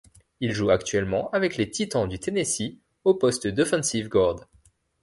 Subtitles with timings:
[0.39, 2.71] Il joue actuellement avec les Titans du Tennessee
[3.03, 4.47] au poste d'offensive guard.